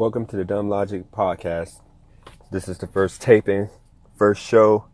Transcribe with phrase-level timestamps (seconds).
[0.00, 1.82] Welcome to the Dumb Logic Podcast.
[2.50, 3.68] This is the first taping,
[4.16, 4.86] first show.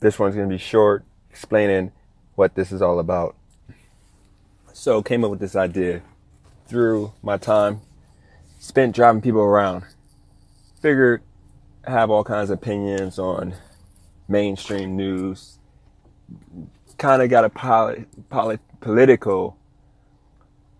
[0.00, 1.92] This one's going to be short, explaining
[2.36, 3.36] what this is all about.
[4.72, 6.00] So, came up with this idea
[6.68, 7.82] through my time
[8.58, 9.84] spent driving people around.
[10.80, 11.20] Figured
[11.86, 13.52] I have all kinds of opinions on
[14.26, 15.58] mainstream news.
[16.96, 19.58] Kind of got a polit- polit- political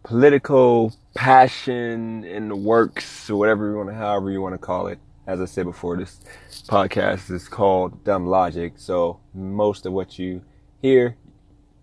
[0.02, 4.87] political passion in the works or whatever you want to, however you want to call
[4.87, 4.98] it.
[5.27, 6.20] As I said before, this
[6.66, 8.73] podcast is called Dumb Logic.
[8.77, 10.42] So most of what you
[10.82, 11.16] hear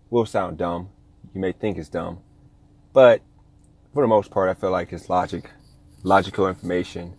[0.09, 0.89] will sound dumb.
[1.33, 2.19] You may think it's dumb,
[2.93, 3.21] but
[3.93, 5.51] for the most part, I feel like it's logic,
[6.03, 7.15] logical information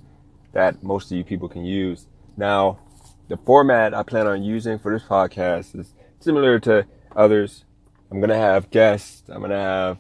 [0.53, 2.07] that most of you people can use.
[2.37, 2.81] Now,
[3.29, 7.65] the format I plan on using for this podcast is similar to others.
[8.11, 9.29] I'm going to have guests.
[9.29, 9.99] I'm going to have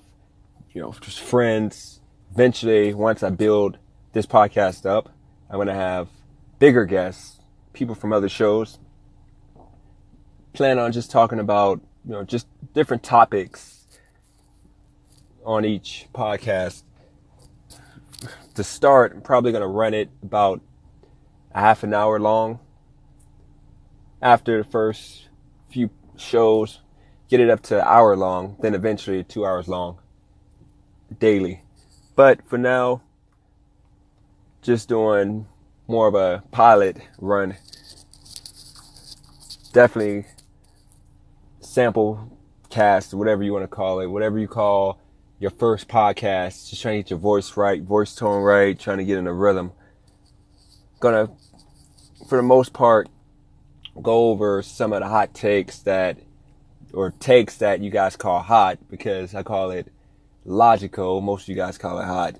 [0.78, 1.97] you know, just friends.
[2.32, 3.78] Eventually, once I build
[4.12, 5.08] this podcast up,
[5.50, 6.08] I'm going to have
[6.58, 7.40] bigger guests,
[7.72, 8.78] people from other shows.
[10.52, 13.86] Plan on just talking about, you know, just different topics
[15.44, 16.82] on each podcast.
[18.54, 20.60] To start, I'm probably going to run it about
[21.54, 22.60] a half an hour long.
[24.20, 25.28] After the first
[25.70, 26.80] few shows,
[27.28, 29.98] get it up to an hour long, then eventually two hours long
[31.18, 31.62] daily.
[32.18, 33.02] But for now,
[34.60, 35.46] just doing
[35.86, 37.54] more of a pilot run.
[39.72, 40.26] Definitely
[41.60, 42.36] sample
[42.70, 44.98] cast, whatever you want to call it, whatever you call
[45.38, 46.68] your first podcast.
[46.68, 49.32] Just trying to get your voice right, voice tone right, trying to get in a
[49.32, 49.70] rhythm.
[50.98, 51.30] Gonna,
[52.28, 53.08] for the most part,
[54.02, 56.18] go over some of the hot takes that,
[56.92, 59.92] or takes that you guys call hot because I call it
[60.48, 61.20] logical.
[61.20, 62.36] Most of you guys call it hot.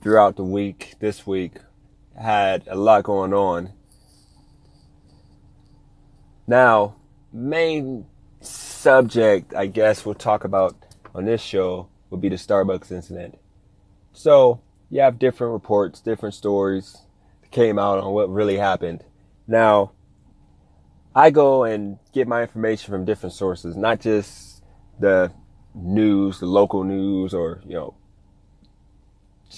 [0.00, 1.54] Throughout the week, this week,
[2.16, 3.72] had a lot going on.
[6.46, 6.96] Now,
[7.32, 8.06] main
[8.40, 10.74] subject I guess we'll talk about
[11.14, 13.38] on this show would be the Starbucks incident.
[14.12, 16.96] So, you have different reports, different stories
[17.42, 19.04] that came out on what really happened.
[19.46, 19.92] Now,
[21.14, 24.62] I go and get my information from different sources, not just
[24.98, 25.32] the
[25.82, 27.94] news, the local news, or you know,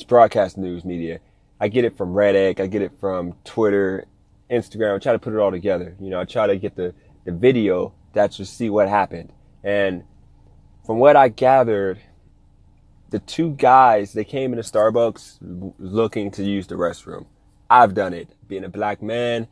[0.09, 1.21] broadcast news media.
[1.61, 2.61] I get it from Reddit.
[2.61, 4.07] I get it from Twitter,
[4.51, 4.97] Instagram.
[4.97, 5.97] I try to put it all together.
[6.01, 6.95] You know, I try to get the
[7.25, 9.33] the video that to see what happened.
[9.63, 10.05] And
[10.85, 12.01] from what I gathered,
[13.11, 15.39] the two guys they came into Starbucks
[15.79, 17.27] looking to use the restroom.
[17.71, 18.29] I've done it.
[18.49, 19.49] Being a black man,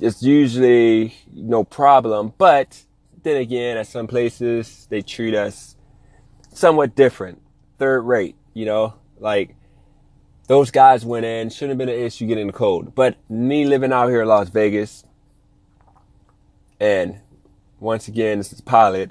[0.00, 2.32] it's usually no problem.
[2.38, 2.84] But
[3.22, 5.76] then again, at some places they treat us
[6.54, 7.42] somewhat different,
[7.78, 9.54] third rate, you know, like
[10.46, 12.94] those guys went in, shouldn't have been an issue getting the code.
[12.94, 15.04] But me living out here in Las Vegas,
[16.80, 17.20] and
[17.80, 19.10] once again, this is pilot,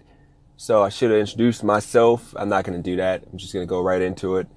[0.57, 2.33] so I should have introduced myself.
[2.37, 3.23] I'm not going to do that.
[3.31, 4.47] I'm just going to go right into it.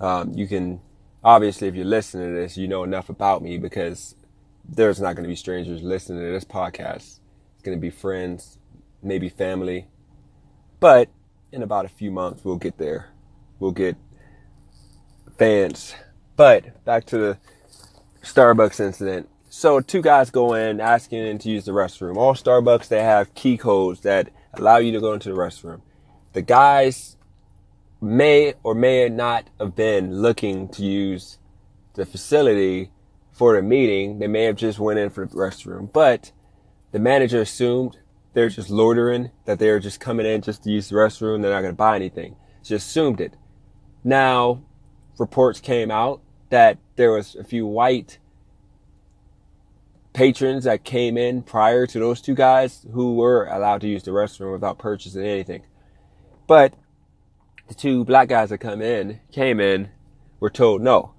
[0.00, 0.80] Um, you can,
[1.22, 4.14] obviously, if you're listening to this, you know enough about me because
[4.66, 7.18] there's not going to be strangers listening to this podcast.
[7.54, 8.58] It's going to be friends,
[9.02, 9.86] maybe family.
[10.80, 11.08] But
[11.54, 13.10] in about a few months, we'll get there.
[13.60, 13.96] We'll get
[15.38, 15.94] fans.
[16.36, 17.38] But back to the
[18.22, 19.28] Starbucks incident.
[19.48, 22.16] So two guys go in asking to use the restroom.
[22.16, 25.80] All Starbucks, they have key codes that allow you to go into the restroom.
[26.32, 27.16] The guys
[28.00, 31.38] may or may not have been looking to use
[31.94, 32.90] the facility
[33.30, 34.18] for a meeting.
[34.18, 36.32] They may have just went in for the restroom, but
[36.90, 37.98] the manager assumed
[38.34, 41.62] they're just loitering, that they're just coming in just to use the restroom, they're not
[41.62, 42.36] going to buy anything.
[42.62, 43.34] Just assumed it.
[44.02, 44.62] Now,
[45.18, 48.18] reports came out that there was a few white
[50.12, 54.10] patrons that came in prior to those two guys who were allowed to use the
[54.10, 55.62] restroom without purchasing anything.
[56.46, 56.74] But
[57.68, 59.90] the two black guys that come in, came in,
[60.40, 61.14] were told no.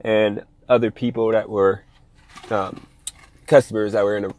[0.00, 1.84] And other people that were
[2.50, 2.86] um,
[3.46, 4.30] customers that were in a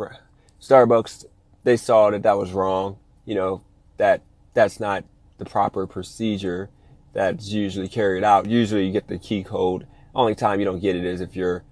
[0.60, 1.26] Starbucks
[1.64, 2.98] they saw that that was wrong.
[3.26, 3.62] You know,
[3.98, 4.22] that
[4.54, 5.04] that's not
[5.38, 6.70] the proper procedure
[7.14, 8.50] that's usually carried out.
[8.50, 9.88] Usually you get the key code.
[10.14, 11.64] Only time you don't get it is if you're,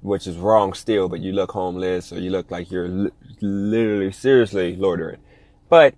[0.00, 3.10] which is wrong still, but you look homeless or you look like you're li-
[3.40, 5.20] literally seriously loitering.
[5.68, 5.94] But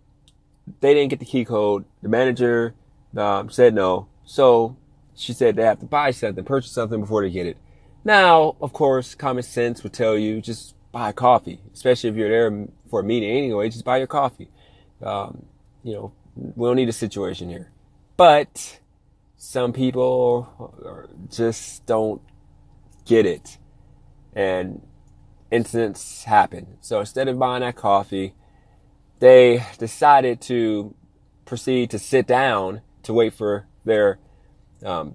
[0.80, 1.84] they didn't get the key code.
[2.02, 2.74] The manager
[3.16, 4.08] um, said no.
[4.24, 4.76] So
[5.14, 7.56] she said they have to buy something, purchase something before they get it.
[8.04, 12.68] Now, of course, common sense would tell you just buy coffee, especially if you're there
[12.88, 13.68] for a meeting anyway.
[13.68, 14.50] Just buy your coffee.
[15.02, 15.46] Um,
[15.82, 17.70] you know, we don't need a situation here.
[18.16, 18.80] But
[19.36, 20.74] some people
[21.30, 22.20] just don't
[23.04, 23.58] get it.
[24.34, 24.82] And
[25.50, 26.78] incidents happen.
[26.80, 28.34] So instead of buying that coffee,
[29.20, 30.94] they decided to
[31.44, 34.18] proceed to sit down to wait for their
[34.84, 35.14] um,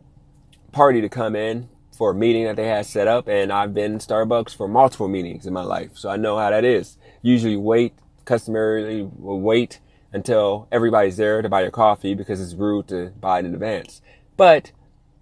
[0.72, 3.28] party to come in for a meeting that they had set up.
[3.28, 5.92] And I've been in Starbucks for multiple meetings in my life.
[5.94, 6.98] So I know how that is.
[7.24, 7.94] Usually wait,
[8.26, 9.80] customarily wait
[10.12, 14.02] until everybody's there to buy your coffee because it's rude to buy it in advance.
[14.38, 14.72] But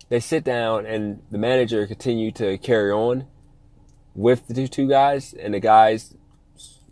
[0.09, 3.27] they sit down and the manager continued to carry on
[4.13, 6.15] with the two guys and the guys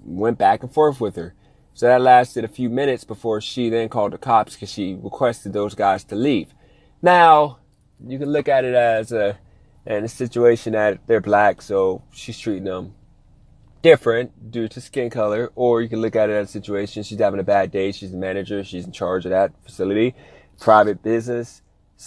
[0.01, 1.35] went back and forth with her.
[1.73, 5.53] So that lasted a few minutes before she then called the cops because she requested
[5.53, 6.53] those guys to leave.
[7.01, 7.59] Now,
[8.05, 9.37] you can look at it as a,
[9.85, 12.95] and a situation that they're black, so she's treating them
[13.81, 17.19] different due to skin color, or you can look at it as a situation she's
[17.19, 20.15] having a bad day, she's the manager, she's in charge of that facility,
[20.59, 21.61] private business,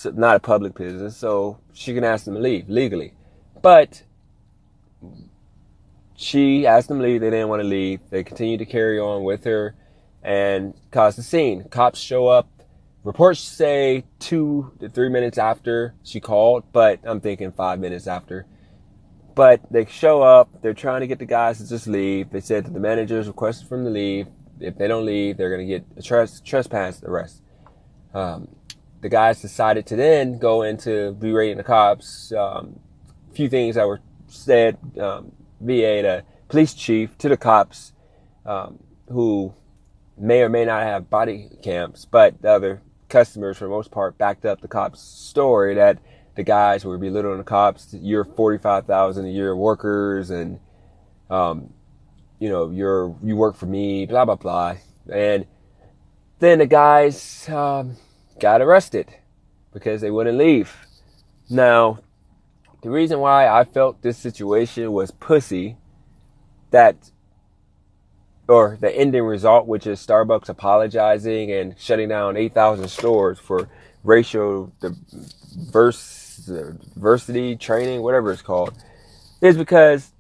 [0.05, 3.15] not a public business, so she can ask them to leave legally.
[3.61, 4.03] But
[6.15, 7.21] she asked them to leave.
[7.21, 8.01] They didn't want to leave.
[8.11, 9.75] They continued to carry on with her
[10.23, 11.65] and caused a scene.
[11.65, 12.49] Cops show up.
[13.05, 18.47] Reports say two to three minutes after she called, but I'm thinking five minutes after.
[19.35, 20.63] But they show up.
[20.63, 22.31] They're trying to get the guys to just leave.
[22.31, 24.27] They said that the managers requested them to leave.
[24.61, 27.43] If they don't leave, they're going to get a tres- trespass arrest.
[28.15, 28.49] Um,
[29.01, 32.33] the guys decided to then go into berating the cops.
[32.33, 32.79] Um,
[33.31, 37.93] a few things that were said um, via the police chief to the cops
[38.45, 39.55] um, who
[40.17, 44.19] may or may not have body cams, but the other customers, for the most part,
[44.19, 45.99] backed up the cops' story that
[46.35, 47.95] the guys who were belittling the cops.
[47.95, 50.61] You're 45,000 a year workers, and
[51.31, 51.73] um,
[52.39, 54.77] you know you're you work for me, blah blah blah.
[55.13, 55.47] And
[56.39, 57.97] then the guys um,
[58.41, 59.15] got arrested
[59.73, 60.75] because they wouldn't leave.
[61.49, 62.01] Now,
[62.83, 65.77] the reason why I felt this situation was pussy,
[66.71, 67.11] that,
[68.49, 73.69] or the ending result, which is Starbucks apologizing and shutting down 8,000 stores for
[74.03, 74.73] racial
[76.47, 78.75] diversity training, whatever it's called,
[79.41, 80.13] is because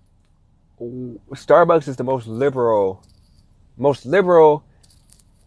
[0.80, 3.04] Starbucks is the most liberal,
[3.76, 4.64] most liberal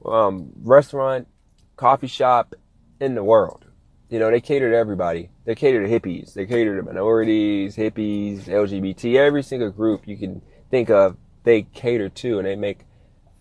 [0.06, 1.28] um, restaurant,
[1.76, 2.56] coffee shop
[3.00, 3.66] in the world.
[4.10, 5.30] You know, they cater to everybody.
[5.46, 6.34] They cater to hippies.
[6.34, 12.10] They cater to minorities, hippies, LGBT, every single group you can think of, they cater
[12.10, 12.86] to and they make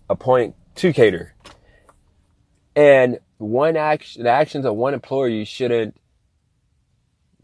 [0.09, 1.33] a point to cater.
[2.75, 5.97] And one action, the actions of one employee shouldn't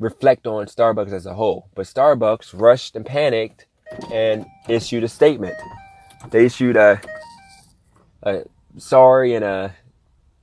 [0.01, 1.69] reflect on Starbucks as a whole.
[1.75, 3.67] But Starbucks rushed and panicked
[4.11, 5.55] and issued a statement.
[6.29, 6.99] They issued a,
[8.23, 8.43] a
[8.77, 9.75] sorry and a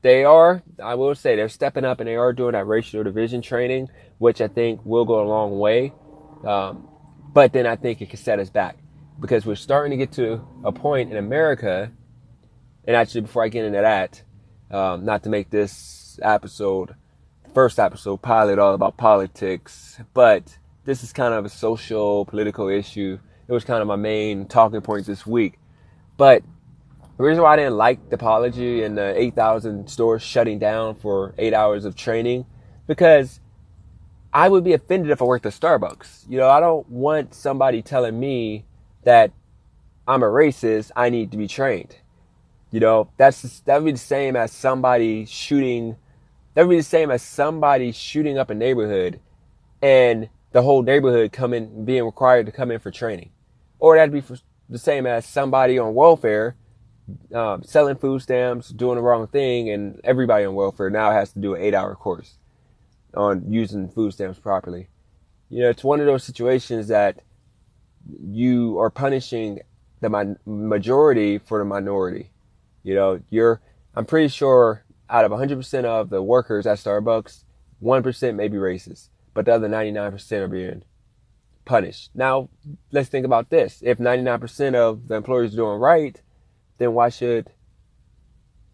[0.00, 3.42] they are, I will say, they're stepping up and they are doing that racial division
[3.42, 3.88] training,
[4.18, 5.92] which I think will go a long way.
[6.46, 6.88] Um,
[7.32, 8.78] but then I think it can set us back
[9.18, 11.90] because we're starting to get to a point in America.
[12.86, 14.22] And actually, before I get into that,
[14.70, 16.94] um, not to make this episode,
[17.54, 23.18] first episode pilot all about politics, but this is kind of a social, political issue.
[23.46, 25.58] It was kind of my main talking point this week.
[26.16, 26.42] But
[27.16, 31.34] the reason why I didn't like the apology and the 8,000 stores shutting down for
[31.38, 32.46] eight hours of training,
[32.86, 33.40] because
[34.32, 36.28] I would be offended if I worked at Starbucks.
[36.28, 38.64] You know, I don't want somebody telling me
[39.04, 39.32] that
[40.06, 41.96] I'm a racist, I need to be trained.
[42.70, 45.96] You know, that's that would be the same as somebody shooting.
[46.58, 49.20] That would be the same as somebody shooting up a neighborhood,
[49.80, 53.30] and the whole neighborhood coming being required to come in for training,
[53.78, 54.24] or that'd be
[54.68, 56.56] the same as somebody on welfare
[57.32, 61.38] um, selling food stamps, doing the wrong thing, and everybody on welfare now has to
[61.38, 62.38] do an eight hour course
[63.14, 64.88] on using food stamps properly.
[65.50, 67.22] You know, it's one of those situations that
[68.20, 69.60] you are punishing
[70.00, 72.32] the majority for the minority.
[72.82, 73.60] You know, you're,
[73.94, 77.44] I'm pretty sure out of 100% of the workers at Starbucks,
[77.82, 80.82] 1% may be racist, but the other 99% are being
[81.64, 82.10] punished.
[82.14, 82.48] Now,
[82.90, 83.82] let's think about this.
[83.84, 86.20] If 99% of the employees are doing right,
[86.78, 87.50] then why should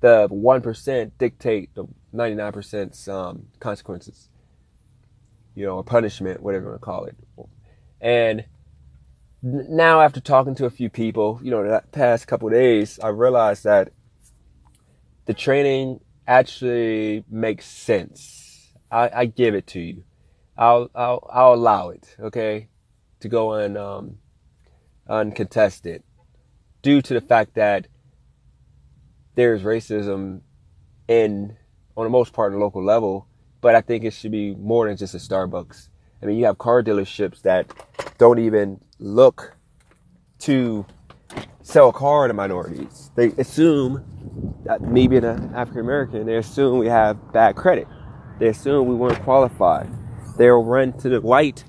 [0.01, 4.29] the 1% dictate the 99%'s um, consequences?
[5.55, 7.17] You know, or punishment, whatever you want to call it.
[8.01, 8.45] And
[9.43, 13.65] now, after talking to a few people, you know, the past couple days, I realized
[13.65, 13.93] that
[15.27, 18.73] the training actually makes sense.
[18.91, 20.05] I, I give it to you.
[20.57, 22.69] I'll, I'll, I'll allow it, okay,
[23.21, 24.19] to go un, um,
[25.09, 26.03] uncontested
[26.83, 27.89] due to the fact that
[29.35, 30.43] there's racism
[31.09, 31.57] in,
[31.97, 33.27] on the most part, the local level,
[33.61, 35.89] but I think it should be more than just a Starbucks.
[36.23, 37.73] I mean, you have car dealerships that
[38.19, 39.57] don't even look
[40.41, 40.87] to
[41.63, 43.11] sell a car to minorities.
[43.15, 44.05] They assume
[44.65, 47.89] that me being an African American, they assume we have bad credit.
[48.39, 49.91] They assume we weren't qualified.
[50.37, 51.65] They'll run to the white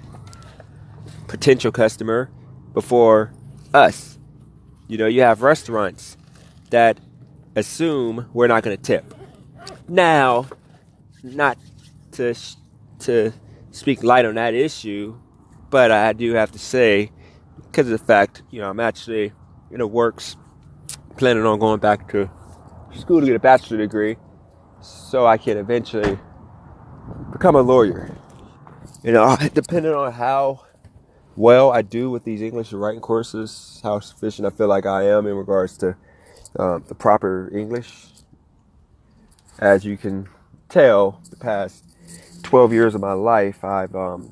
[1.28, 2.32] potential customer
[2.74, 3.34] before
[3.74, 4.18] us.
[4.88, 6.18] You know, you have restaurants
[6.70, 7.00] that
[7.56, 9.14] assume we're not going to tip.
[9.88, 10.48] Now,
[11.24, 11.58] not
[12.14, 12.34] to
[13.00, 13.34] to
[13.72, 15.20] speak light on that issue,
[15.70, 17.12] but I do have to say,
[17.58, 19.34] because of the fact, you know, I'm actually
[19.76, 20.38] in the works,
[21.18, 22.30] planning on going back to
[22.98, 24.16] school to get a bachelor degree,
[24.82, 26.18] so I can eventually
[27.34, 28.16] become a lawyer.
[29.04, 30.62] You know, depending on how
[31.36, 35.28] well I do with these English writing courses, how sufficient I feel like I am
[35.28, 35.98] in regards to
[36.58, 37.92] um, the proper English.
[39.60, 40.30] As you can
[40.70, 41.84] tell, the past
[42.44, 44.32] 12 years of my life, I've um,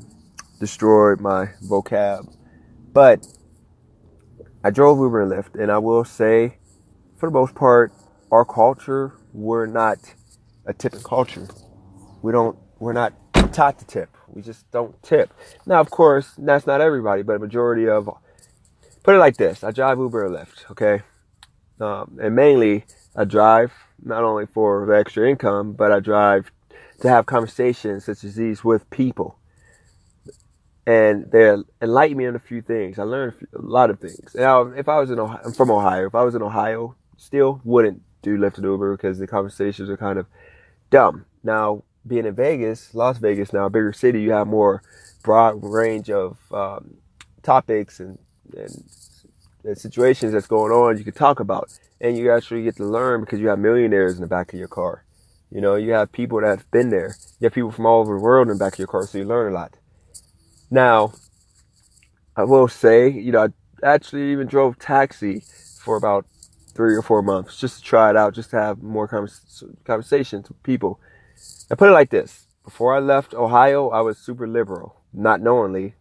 [0.62, 2.33] destroyed my vocab.
[2.93, 3.27] But
[4.65, 6.58] I drove Uber and Lyft, and I will say,
[7.17, 7.91] for the most part,
[8.32, 9.98] our culture, we're not
[10.65, 11.48] a tipping culture.
[12.22, 13.13] We don't, we're not
[13.51, 14.15] taught to tip.
[14.27, 15.34] We just don't tip.
[15.65, 18.10] Now, of course, that's not everybody, but a majority of,
[19.03, 21.03] put it like this: I drive Uber and Lyft, okay,
[21.82, 26.51] um, and mainly I drive not only for the extra income, but I drive
[27.01, 29.38] to have conversations such as these with people.
[30.86, 33.00] And they enlightened me on a few things.
[33.00, 34.36] I learned a lot of things.
[34.36, 36.08] Now, if I was in Ohio, I'm from Ohio.
[36.08, 39.98] If I was in Ohio, still wouldn't do Lyft and Uber because the conversations are
[39.98, 40.25] kind of
[40.90, 41.25] dumb.
[41.44, 44.82] Now, being in Vegas, Las Vegas now, a bigger city, you have more
[45.24, 46.98] broad range of um,
[47.44, 48.18] topics and,
[48.58, 48.84] and,
[49.63, 51.70] and situations that's going on you can talk about.
[52.02, 54.68] And you actually get to learn because you have millionaires in the back of your
[54.68, 55.06] car.
[55.50, 57.16] You know, you have people that have been there.
[57.40, 59.18] You have people from all over the world in the back of your car, so
[59.18, 59.78] you learn a lot.
[60.74, 61.13] Now,
[62.36, 65.44] I will say, you know, I actually even drove taxi
[65.80, 66.25] for about
[66.74, 69.08] three or four months just to try it out, just to have more
[69.86, 71.00] conversations with people.
[71.70, 72.48] I put it like this.
[72.65, 75.00] Before I left Ohio, I was super liberal.
[75.13, 75.94] Not knowingly,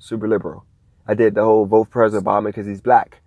[0.00, 0.66] super liberal.
[1.06, 3.22] I did the whole vote for President Obama because he's black.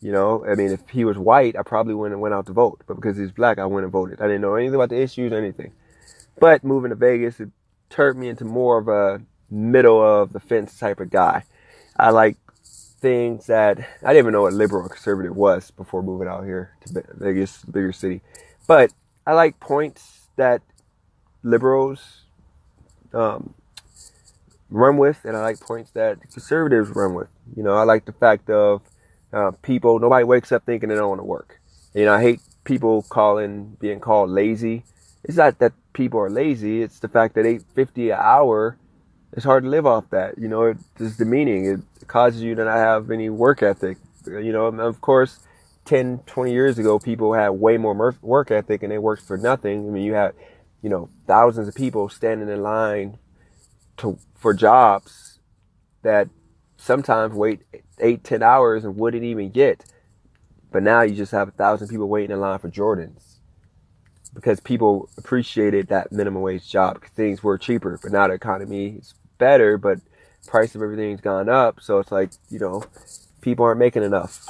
[0.00, 2.52] You know, I mean, if he was white, I probably wouldn't have went out to
[2.52, 2.84] vote.
[2.86, 4.20] But because he's black, I went and voted.
[4.20, 5.72] I didn't know anything about the issues or anything.
[6.38, 7.48] But moving to Vegas, it
[7.90, 9.20] turned me into more of a
[9.54, 11.44] middle of the fence type of guy.
[11.96, 12.36] I like
[13.00, 16.72] things that I didn't even know what liberal or conservative was before moving out here
[16.86, 18.20] to Vegas, bigger city.
[18.66, 18.92] But
[19.26, 20.62] I like points that
[21.42, 22.22] liberals
[23.12, 23.54] um,
[24.70, 27.28] run with, and I like points that conservatives run with.
[27.56, 28.82] You know, I like the fact of
[29.32, 31.60] uh, people, nobody wakes up thinking they don't want to work.
[31.94, 34.84] You know, I hate people calling, being called lazy.
[35.22, 36.82] It's not that people are lazy.
[36.82, 38.76] It's the fact that 850 an hour,
[39.34, 40.38] it's hard to live off that.
[40.38, 41.66] You know, it's demeaning.
[41.66, 43.98] It causes you to not have any work ethic.
[44.26, 45.40] You know, of course,
[45.86, 49.88] 10, 20 years ago, people had way more work ethic and they worked for nothing.
[49.88, 50.34] I mean, you had,
[50.82, 53.18] you know, thousands of people standing in line
[53.98, 55.40] to, for jobs
[56.02, 56.28] that
[56.76, 57.62] sometimes wait
[57.98, 59.84] eight, ten hours and wouldn't even get.
[60.70, 63.36] But now you just have a thousand people waiting in line for Jordans
[64.32, 67.98] because people appreciated that minimum wage job because things were cheaper.
[68.02, 69.14] But now the economy is
[69.44, 69.98] better, but
[70.46, 71.80] price of everything's gone up.
[71.82, 72.82] So it's like, you know,
[73.42, 74.46] people aren't making enough.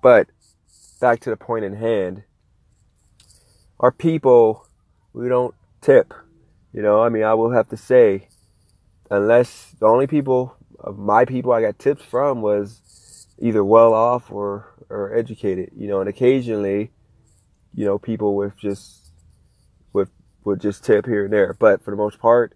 [0.00, 0.28] But
[1.00, 2.22] back to the point in hand,
[3.80, 4.68] our people,
[5.12, 6.14] we don't tip.
[6.72, 8.28] You know, I mean, I will have to say,
[9.10, 14.30] unless the only people of my people I got tips from was either well off
[14.30, 16.92] or or educated, you know, and occasionally,
[17.74, 19.10] you know, people with just
[19.92, 20.10] with
[20.44, 21.56] would just tip here and there.
[21.58, 22.54] But for the most part,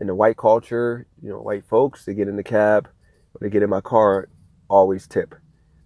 [0.00, 2.88] in the white culture, you know, white folks, they get in the cab
[3.34, 4.28] or they get in my car,
[4.68, 5.34] always tip.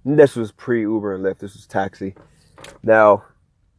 [0.04, 1.40] And this was pre Uber and Lyft.
[1.40, 2.14] This was taxi.
[2.82, 3.24] Now,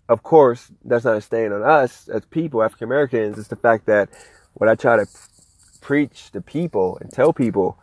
[0.10, 3.40] of course, that's not a stain on us as people, African Americans.
[3.40, 4.10] It's the fact that
[4.54, 5.06] what I try to
[5.82, 7.78] preach to people and tell people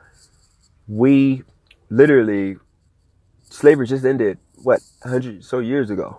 [0.89, 1.43] we
[1.89, 2.57] literally
[3.45, 6.19] slavery just ended what 100 so years ago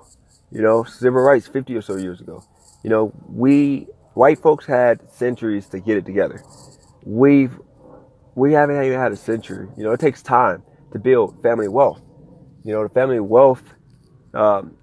[0.50, 2.42] you know civil rights 50 or so years ago
[2.84, 6.44] you know we white folks had centuries to get it together
[7.04, 7.60] we've
[8.36, 12.02] we haven't even had a century you know it takes time to build family wealth
[12.64, 13.64] you know the family wealth
[14.34, 14.76] um,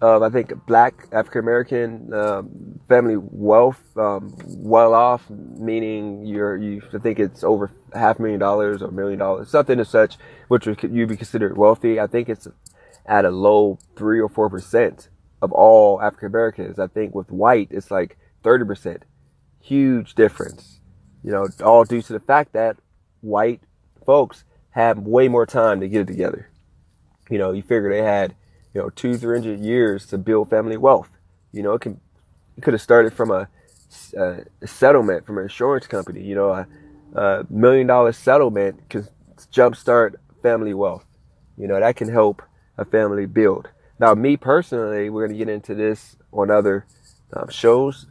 [0.00, 6.82] of I think black African American um, family wealth, um, well off, meaning you're you
[6.92, 10.16] I think it's over half a million dollars or a million dollars, something as such,
[10.48, 11.98] which you'd you be considered wealthy.
[11.98, 12.46] I think it's
[13.06, 15.08] at a low three or four percent
[15.40, 16.78] of all African Americans.
[16.78, 19.04] I think with white it's like thirty percent.
[19.60, 20.78] huge difference.
[21.24, 22.76] You know, all due to the fact that
[23.20, 23.60] white
[24.06, 26.48] folks have way more time to get it together.
[27.28, 28.36] You know, you figure they had,
[28.72, 31.10] you know, two, three hundred years to build family wealth.
[31.50, 32.00] You know, it can,
[32.56, 33.48] it could have started from a,
[34.16, 36.22] a, settlement from an insurance company.
[36.22, 36.66] You know, a,
[37.14, 39.08] a million dollar settlement can
[39.52, 41.04] jumpstart family wealth.
[41.58, 42.42] You know, that can help
[42.78, 43.70] a family build.
[43.98, 46.86] Now, me personally, we're going to get into this on other
[47.32, 48.06] um, shows,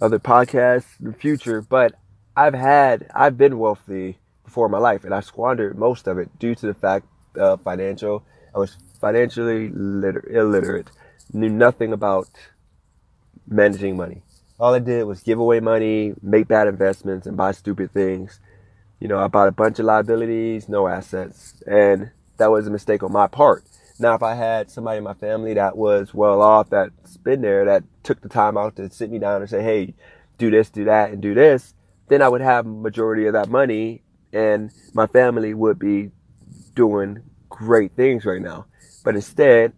[0.00, 1.94] other podcasts in the future, but
[2.36, 6.38] I've had, I've been wealthy before in my life and I squandered most of it
[6.38, 8.22] due to the fact of financial,
[8.54, 10.90] I was financially liter- illiterate,
[11.32, 12.28] knew nothing about
[13.48, 14.22] managing money.
[14.58, 18.40] All I did was give away money, make bad investments, and buy stupid things.
[19.00, 23.02] You know, I bought a bunch of liabilities, no assets, and that was a mistake
[23.02, 23.64] on my part.
[23.98, 27.64] Now, if I had somebody in my family that was well off, that's been there,
[27.64, 29.94] that took the time out to sit me down and say, hey,
[30.38, 31.74] do this, do that, and do this,
[32.08, 36.10] then I would have majority of that money and my family would be
[36.74, 38.66] doing great things right now.
[39.02, 39.72] But instead,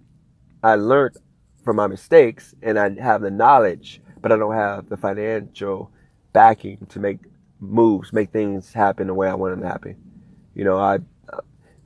[0.63, 1.17] I learned
[1.65, 5.93] from my mistakes and I have the knowledge, but I don't have the financial
[6.33, 7.19] backing to make
[7.61, 9.97] moves, make things happen the way I want them to happen.
[10.55, 10.99] You know, I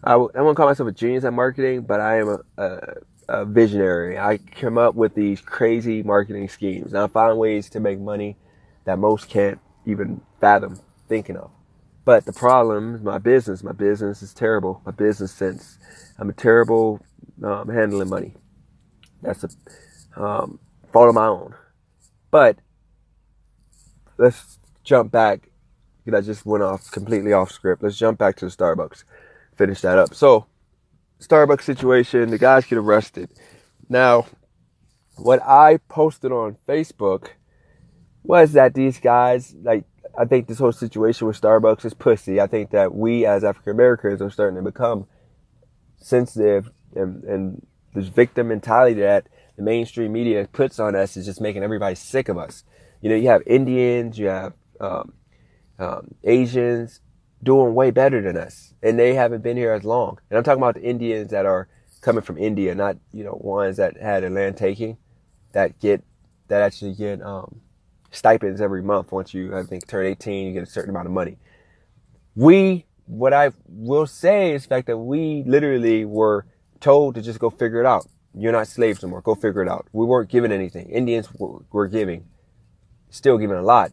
[0.05, 2.81] I, I won't call myself a genius at marketing, but I am a, a,
[3.29, 4.19] a, visionary.
[4.19, 8.37] I come up with these crazy marketing schemes and I find ways to make money
[8.85, 11.51] that most can't even fathom thinking of.
[12.05, 13.63] But the problem is my business.
[13.63, 14.83] My business is terrible.
[14.85, 15.79] My business sense.
[16.19, 17.01] I'm a terrible
[17.45, 18.35] um, handling money.
[19.23, 20.59] That's a um,
[20.93, 21.55] fault of my own.
[22.33, 22.59] But
[24.19, 25.49] let's jump back.
[26.13, 27.85] I just went off completely off script.
[27.85, 29.05] Let's jump back to the Starbucks
[29.63, 30.15] finish that up.
[30.15, 30.47] So,
[31.21, 33.31] Starbucks situation, the guys get arrested.
[33.89, 34.27] Now,
[35.17, 37.29] what I posted on Facebook
[38.25, 39.85] was that these guys, like,
[40.19, 42.41] I think this whole situation with Starbucks is pussy.
[42.41, 45.07] I think that we as African Americans are starting to become
[45.99, 51.41] sensitive and, and this victim mentality that the mainstream media puts on us is just
[51.41, 52.65] making everybody sick of us.
[53.01, 55.13] You know, you have Indians, you have um,
[55.79, 57.01] um, Asians,
[57.43, 60.19] doing way better than us, and they haven't been here as long.
[60.31, 61.69] And I'm talking about the Indians that are
[62.01, 64.97] coming from India, not you know ones that had a land taking,
[65.53, 66.03] that get
[66.49, 67.61] that actually get um,
[68.11, 69.11] stipends every month.
[69.13, 71.39] Once you I think turn 18, you get a certain amount of money.
[72.35, 76.47] We, what I will say is the fact that we literally were
[76.81, 78.07] told to just go figure it out.
[78.35, 79.21] You're not slaves anymore.
[79.21, 79.87] Go figure it out.
[79.93, 80.89] We weren't given anything.
[80.89, 82.25] Indians were, were giving,
[83.11, 83.93] still giving a lot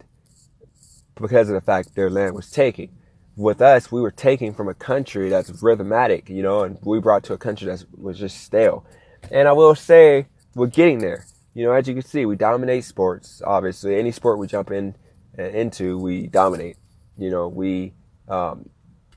[1.15, 2.89] because of the fact their land was taken
[3.35, 7.23] with us, we were taking from a country that's rhythmatic, you know, and we brought
[7.25, 8.85] to a country that was just stale.
[9.31, 11.25] And I will say, we're getting there.
[11.53, 13.41] You know, as you can see, we dominate sports.
[13.45, 14.95] Obviously, any sport we jump in
[15.37, 16.77] uh, into, we dominate.
[17.17, 17.93] You know, we
[18.27, 18.69] um,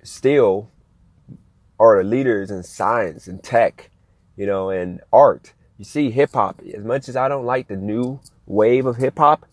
[0.02, 0.70] still
[1.78, 3.90] are the leaders in science and tech,
[4.36, 5.52] you know, and art.
[5.78, 6.60] You see, hip hop.
[6.76, 9.46] As much as I don't like the new wave of hip hop,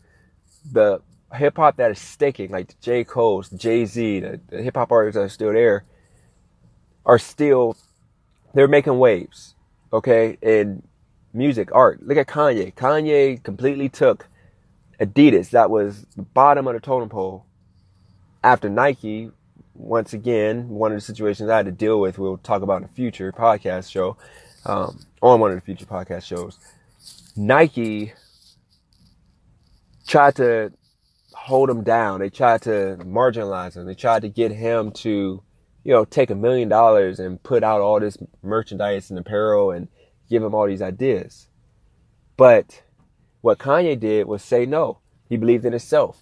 [0.71, 1.01] the
[1.33, 3.03] hip hop that is sticking, like the J.
[3.03, 5.85] Cole's, Jay Z, the, the hip hop artists that are still there,
[7.05, 7.77] are still
[8.53, 9.55] they're making waves.
[9.91, 10.83] Okay, in
[11.33, 12.05] music, art.
[12.05, 12.73] Look at Kanye.
[12.73, 14.27] Kanye completely took
[14.99, 17.45] Adidas, that was the bottom of the totem pole,
[18.43, 19.31] after Nike.
[19.73, 22.83] Once again, one of the situations I had to deal with, we'll talk about in
[22.83, 24.17] a future podcast show,
[24.65, 26.59] um, on one of the future podcast shows.
[27.37, 28.11] Nike
[30.05, 30.73] tried to
[31.39, 32.19] hold him down.
[32.19, 33.85] They tried to marginalize him.
[33.85, 35.41] They tried to get him to,
[35.83, 39.87] you know, take a million dollars and put out all this merchandise and apparel and
[40.29, 41.47] give him all these ideas.
[42.37, 42.83] But
[43.41, 44.99] what Kanye did was say no.
[45.29, 46.21] He believed in himself.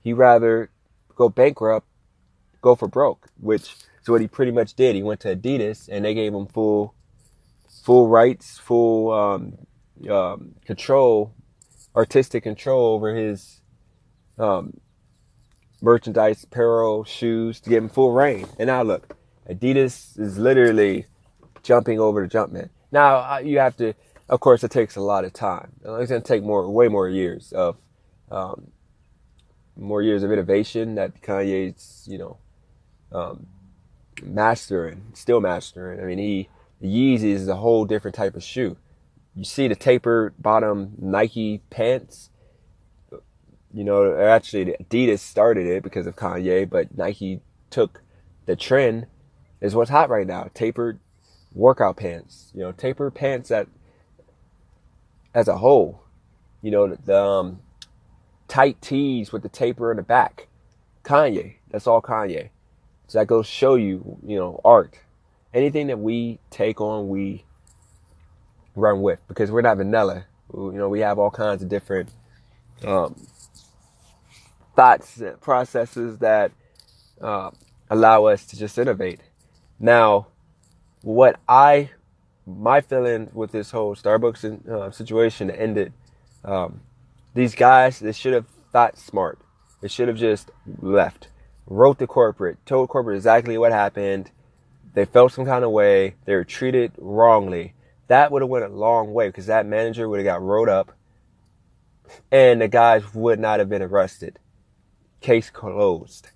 [0.00, 0.70] He rather
[1.16, 1.86] go bankrupt,
[2.62, 4.94] go for broke, which is what he pretty much did.
[4.94, 6.94] He went to Adidas and they gave him full,
[7.84, 9.58] full rights, full um,
[10.08, 11.34] um, control,
[11.96, 13.60] artistic control over his
[14.40, 14.80] um,
[15.80, 18.46] merchandise, apparel, shoes to give him full reign.
[18.58, 19.16] And now look,
[19.48, 21.06] Adidas is literally
[21.62, 22.70] jumping over the Jumpman.
[22.90, 23.94] Now you have to,
[24.28, 25.72] of course, it takes a lot of time.
[25.80, 27.76] It's going to take more, way more years of,
[28.30, 28.68] um,
[29.76, 32.38] more years of innovation that Kanye's, you know,
[33.12, 33.46] um,
[34.22, 36.00] mastering, still mastering.
[36.00, 36.48] I mean, he,
[36.80, 38.76] the Yeezy is a whole different type of shoe.
[39.34, 42.30] You see the tapered bottom Nike pants
[43.72, 48.02] you know, actually Adidas started it because of Kanye, but Nike took
[48.46, 49.06] the trend
[49.60, 50.50] is what's hot right now.
[50.54, 50.98] Tapered
[51.54, 53.68] workout pants, you know, tapered pants that
[55.34, 56.02] as a whole,
[56.62, 57.60] you know, the, um,
[58.48, 60.48] tight tees with the taper in the back.
[61.04, 61.54] Kanye.
[61.70, 62.50] That's all Kanye.
[63.06, 64.98] So that goes show you, you know, art.
[65.54, 67.44] Anything that we take on, we
[68.76, 70.26] run with because we're not vanilla.
[70.52, 72.10] You know, we have all kinds of different
[72.84, 73.14] um,
[74.76, 76.52] thoughts, processes that
[77.20, 77.50] uh,
[77.88, 79.20] allow us to just innovate.
[79.78, 80.28] Now,
[81.02, 81.90] what I,
[82.46, 85.92] my feeling with this whole Starbucks uh, situation ended,
[86.44, 86.80] um,
[87.34, 89.38] these guys, they should have thought smart.
[89.80, 91.28] They should have just left.
[91.66, 94.30] Wrote the corporate, told corporate exactly what happened.
[94.94, 96.16] They felt some kind of way.
[96.24, 97.74] They were treated wrongly.
[98.08, 100.92] That would have went a long way because that manager would have got wrote up
[102.30, 104.38] and the guys would not have been arrested.
[105.20, 106.30] Case closed.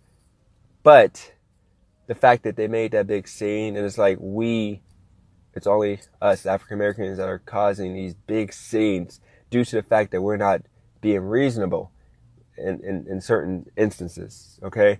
[0.82, 1.32] But
[2.06, 4.82] the fact that they made that big scene and it's like we,
[5.54, 9.20] it's only us African Americans that are causing these big scenes
[9.50, 10.62] due to the fact that we're not
[11.00, 11.92] being reasonable
[12.58, 14.58] in, in, in certain instances.
[14.62, 14.98] Okay.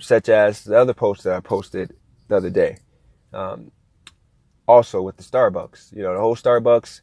[0.00, 1.94] Such as the other post that I posted
[2.28, 2.78] the other day.
[3.32, 3.72] Um,
[4.70, 5.94] also with the Starbucks.
[5.94, 7.00] You know, the whole Starbucks,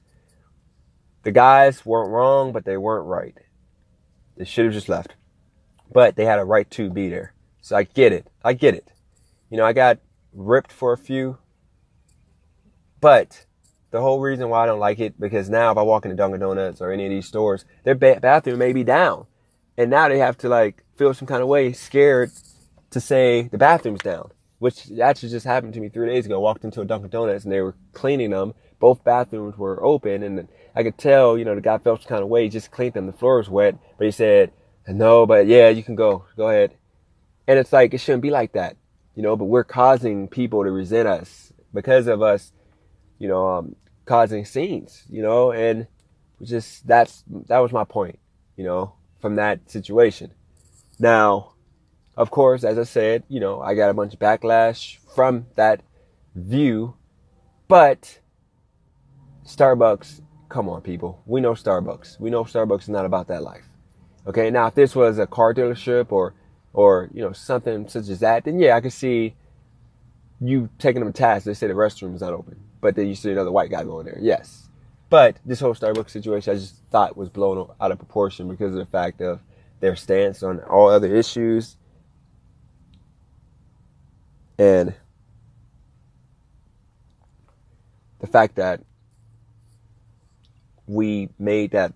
[1.24, 3.36] the guys weren't wrong, but they weren't right.
[4.38, 5.16] They should have just left.
[5.92, 7.34] But they had a right to be there.
[7.62, 8.28] So I get it.
[8.44, 8.92] I get it.
[9.50, 10.00] You know, I got
[10.34, 11.38] ripped for a few.
[13.00, 13.46] But
[13.92, 16.40] the whole reason why I don't like it, because now if I walk into Dunkin'
[16.40, 19.28] Donuts or any of these stores, their ba- bathroom may be down.
[19.78, 22.32] And now they have to like feel some kind of way, scared
[22.90, 26.36] to say the bathroom's down which actually just happened to me three days ago.
[26.36, 28.54] I walked into a Dunkin' Donuts and they were cleaning them.
[28.80, 32.24] Both bathrooms were open, and I could tell, you know, the guy felt some kind
[32.24, 32.44] of way.
[32.44, 33.08] He just cleaned them.
[33.08, 34.52] The floor was wet, but he said,
[34.88, 36.26] "No, but yeah, you can go.
[36.36, 36.74] Go ahead."
[37.48, 38.78] And it's like it shouldn't be like that,
[39.16, 39.36] you know.
[39.36, 42.52] But we're causing people to resent us because of us,
[43.20, 45.52] you know, um, causing scenes, you know.
[45.52, 45.88] And
[46.42, 48.20] just that's that was my point,
[48.56, 50.32] you know, from that situation.
[51.00, 51.54] Now,
[52.16, 55.82] of course, as I said, you know, I got a bunch of backlash from that
[56.36, 56.96] view,
[57.68, 58.20] but
[59.46, 61.22] Starbucks, come on, people.
[61.26, 62.20] We know Starbucks.
[62.20, 63.66] We know Starbucks is not about that life.
[64.28, 64.52] Okay.
[64.52, 66.34] Now, if this was a car dealership or,
[66.74, 69.36] or, you know, something such as that, then yeah, I could see
[70.40, 71.46] you taking them to task.
[71.46, 74.06] They say the restroom is not open, but then you see another white guy going
[74.06, 74.20] there.
[74.22, 74.70] Yes.
[75.10, 78.80] But this whole Starbucks situation, I just thought was blown out of proportion because of
[78.80, 79.40] the fact of
[79.80, 81.78] their stance on all other issues
[84.60, 84.94] and
[88.20, 88.82] the fact that
[90.88, 91.94] we made that,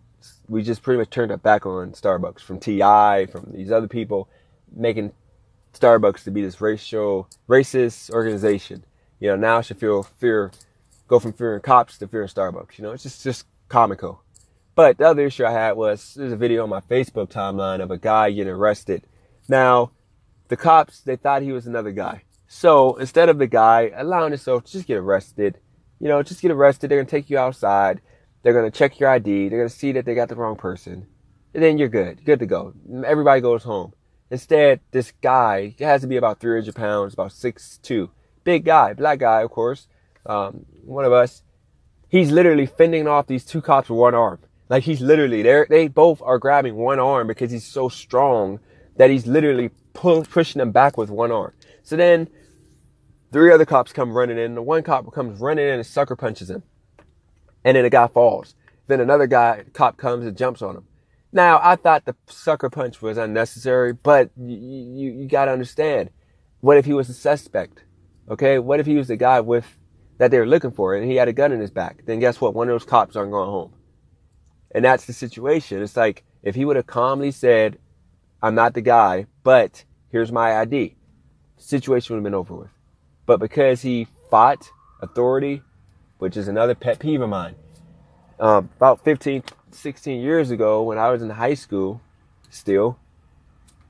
[0.51, 4.27] we just pretty much turned our back on Starbucks from TI, from these other people,
[4.75, 5.13] making
[5.73, 8.83] Starbucks to be this racial, racist organization.
[9.21, 10.51] You know, now I should feel fear,
[11.07, 12.77] go from fearing cops to fearing Starbucks.
[12.77, 14.23] You know, it's just, just comical.
[14.75, 17.89] But the other issue I had was there's a video on my Facebook timeline of
[17.89, 19.03] a guy getting arrested.
[19.47, 19.91] Now,
[20.49, 22.23] the cops, they thought he was another guy.
[22.49, 25.59] So instead of the guy allowing himself to just get arrested,
[26.01, 28.01] you know, just get arrested, they're gonna take you outside,
[28.43, 31.07] they're gonna check your ID, they're gonna see that they got the wrong person,
[31.53, 32.73] and then you're good, good to go.
[33.05, 33.93] Everybody goes home.
[34.29, 38.09] Instead, this guy has to be about 300 pounds, about six two,
[38.43, 39.87] big guy, black guy, of course,
[40.25, 41.43] um, one of us.
[42.07, 44.39] He's literally fending off these two cops with one arm.
[44.69, 48.59] Like he's literally, they they both are grabbing one arm because he's so strong
[48.97, 51.53] that he's literally pull, pushing them back with one arm.
[51.83, 52.27] So then
[53.31, 54.55] Three other cops come running in.
[54.55, 56.63] The one cop comes running in and sucker punches him.
[57.63, 58.55] And then the guy falls.
[58.87, 60.85] Then another guy, cop comes and jumps on him.
[61.31, 66.09] Now, I thought the sucker punch was unnecessary, but you, you, you gotta understand.
[66.59, 67.85] What if he was a suspect?
[68.29, 68.59] Okay?
[68.59, 69.77] What if he was the guy with,
[70.17, 72.03] that they were looking for and he had a gun in his back?
[72.05, 72.53] Then guess what?
[72.53, 73.73] One of those cops aren't going home.
[74.73, 75.81] And that's the situation.
[75.81, 77.77] It's like, if he would have calmly said,
[78.41, 80.95] I'm not the guy, but here's my ID,
[81.57, 82.71] situation would have been over with
[83.31, 84.69] but because he fought
[85.01, 85.61] authority,
[86.21, 87.55] which is another pet peeve of mine.
[88.39, 91.99] Uh, about 15, 16 years ago, when I was in high school,
[92.47, 92.99] still,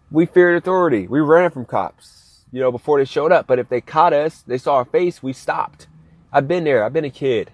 [0.10, 1.08] we feared authority.
[1.08, 3.48] We ran from cops, you know, before they showed up.
[3.48, 5.88] But if they caught us, they saw our face, we stopped.
[6.32, 6.86] I've been there.
[6.86, 7.52] I've been a kid.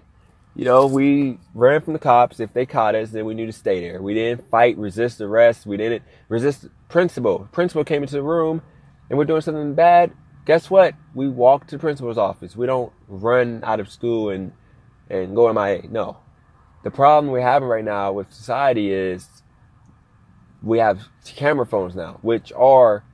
[0.54, 2.38] You know, we ran from the cops.
[2.38, 4.00] If they caught us, then we knew to stay there.
[4.00, 5.66] We didn't fight, resist arrest.
[5.66, 7.48] We didn't resist principal.
[7.50, 8.62] Principal came into the room
[9.10, 10.12] and we're doing something bad
[10.48, 10.94] guess what?
[11.14, 12.56] We walk to the principal's office.
[12.56, 14.50] We don't run out of school and
[15.08, 15.82] and go MIA.
[15.90, 16.18] No.
[16.84, 19.28] The problem we're having right now with society is
[20.62, 23.04] we have camera phones now, which are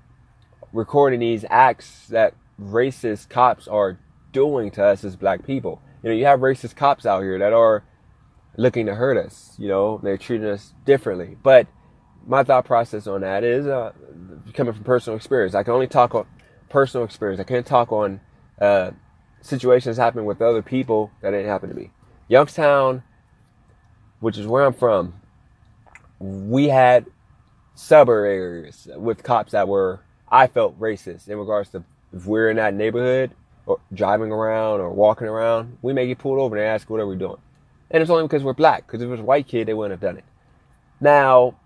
[0.72, 3.98] recording these acts that racist cops are
[4.32, 5.80] doing to us as black people.
[6.02, 7.84] You know, you have racist cops out here that are
[8.56, 9.54] looking to hurt us.
[9.58, 11.36] You know, they're treating us differently.
[11.42, 11.66] But
[12.26, 13.92] my thought process on that is uh,
[14.52, 15.54] coming from personal experience.
[15.54, 16.26] I can only talk on
[16.68, 17.40] personal experience.
[17.40, 18.20] I can't talk on
[18.60, 18.92] uh,
[19.44, 21.90] situations happen with other people that didn't happen to me.
[22.28, 23.02] Youngstown,
[24.20, 25.14] which is where I'm from,
[26.18, 27.06] we had
[27.74, 32.56] suburb areas with cops that were I felt racist in regards to if we're in
[32.56, 33.32] that neighborhood
[33.66, 37.06] or driving around or walking around, we may get pulled over and ask what are
[37.06, 37.38] we doing.
[37.90, 38.86] And it's only because we're black.
[38.86, 40.24] Because if it was a white kid, they wouldn't have done it.
[41.00, 41.56] Now,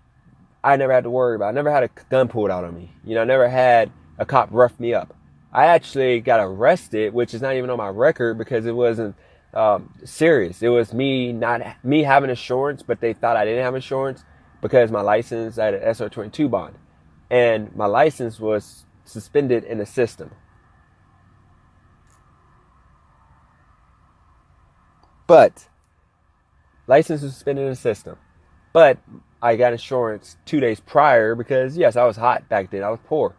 [0.63, 1.47] I never had to worry about.
[1.47, 1.49] It.
[1.49, 2.91] I never had a gun pulled out on me.
[3.05, 5.15] You know, I never had a cop rough me up.
[5.51, 9.15] I actually got arrested, which is not even on my record because it wasn't
[9.53, 10.61] um, serious.
[10.61, 14.23] It was me not me having insurance, but they thought I didn't have insurance
[14.61, 16.75] because my license I had an SR22 bond,
[17.31, 20.31] and my license was suspended in the system.
[25.25, 25.67] But
[26.85, 28.17] license was suspended in the system.
[28.71, 28.99] But
[29.41, 32.83] I got insurance two days prior because yes, I was hot back then.
[32.83, 33.33] I was poor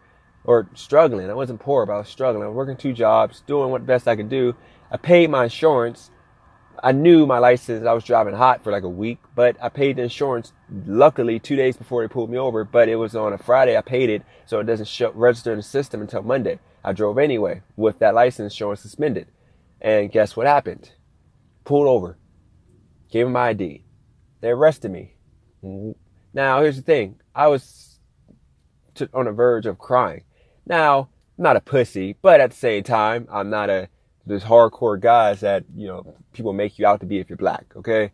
[0.50, 1.30] or struggling.
[1.30, 2.42] I wasn't poor, but I was struggling.
[2.42, 4.56] I was working two jobs, doing what best I could do.
[4.90, 6.10] I paid my insurance.
[6.82, 7.86] I knew my license.
[7.86, 10.52] I was driving hot for like a week, but I paid the insurance.
[10.86, 13.76] Luckily, two days before they pulled me over, but it was on a Friday.
[13.76, 16.58] I paid it, so it doesn't show, register in the system until Monday.
[16.82, 19.28] I drove anyway with that license insurance suspended,
[19.80, 20.90] and guess what happened?
[21.64, 22.18] pulled over,
[23.12, 23.84] gave him my ID.
[24.40, 25.14] They arrested me.
[26.32, 27.20] Now, here's the thing.
[27.34, 28.00] I was
[29.14, 30.24] on the verge of crying.
[30.70, 33.88] Now, I'm not a pussy, but at the same time, I'm not a,
[34.24, 37.66] those hardcore guys that, you know, people make you out to be if you're black,
[37.74, 38.12] okay?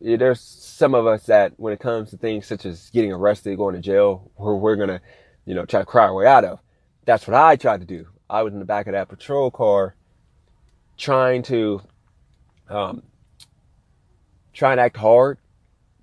[0.00, 3.76] There's some of us that when it comes to things such as getting arrested, going
[3.76, 5.00] to jail, we're, we're gonna,
[5.46, 6.58] you know, try to cry our way out of.
[7.04, 8.08] That's what I tried to do.
[8.28, 9.94] I was in the back of that patrol car
[10.96, 11.80] trying to
[12.68, 13.04] um,
[14.52, 15.38] trying to act hard,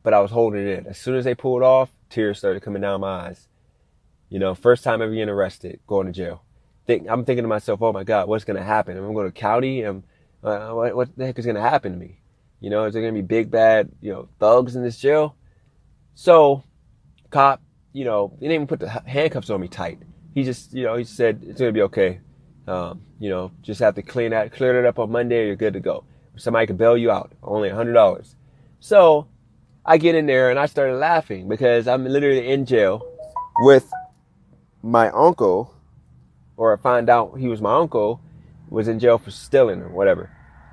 [0.04, 0.88] but I was holding it in.
[0.88, 3.48] As soon as they pulled off, tears started coming down my eyes.
[4.32, 6.44] You know, first time ever getting arrested, going to jail.
[6.88, 8.98] Think, I'm thinking to myself, oh my God, what's going to happen?
[8.98, 10.02] I'm going to go county and
[10.44, 12.22] uh, what, what the heck is going to happen to me?
[12.60, 15.36] You know, is there going to be big bad, you know, thugs in this jail?
[16.16, 16.64] So,
[17.30, 17.62] cop,
[17.94, 20.00] you know, he didn't even put the handcuffs on me tight.
[20.34, 22.22] He just, you know, he said it's going to be okay.
[22.68, 25.74] Um, you know, just have to clean that, clear it up on Monday, you're good
[25.74, 28.36] to go somebody could bail you out, only a hundred dollars.
[28.80, 29.28] So
[29.86, 33.06] I get in there and I started laughing because I'm literally in jail
[33.60, 33.90] with
[34.84, 35.74] my uncle,
[36.58, 38.22] or I find out he was my uncle,
[38.70, 40.30] was in jail for stealing or whatever.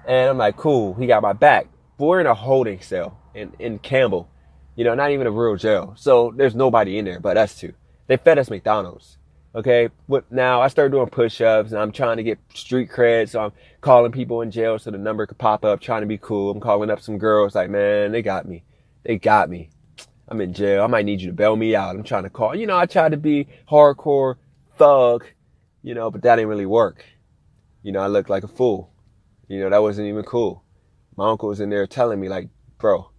[0.07, 1.67] And I'm like, cool, he got my back.
[1.99, 4.29] But we're in a holding cell in, in Campbell,
[4.77, 5.95] you know, not even a real jail.
[5.97, 7.75] So there's nobody in there but us two.
[8.07, 9.19] They fed us McDonald's.
[9.55, 9.89] Okay.
[10.09, 13.29] But now I started doing push ups and I'm trying to get street cred.
[13.29, 16.19] So I'm calling people in jail so the number could pop up, trying to be
[16.19, 16.51] cool.
[16.51, 18.63] I'm calling up some girls like, man, they got me.
[19.05, 19.71] They got me.
[20.29, 20.85] I'm in jail.
[20.85, 21.97] I might need you to bail me out.
[21.97, 22.55] I'm trying to call.
[22.55, 24.37] You know, I tried to be hardcore
[24.77, 25.25] thug,
[25.83, 27.05] you know, but that didn't really work.
[27.83, 28.93] You know, I looked like a fool.
[29.49, 30.63] You know, that wasn't even cool.
[31.17, 33.11] My uncle was in there telling me like, bro,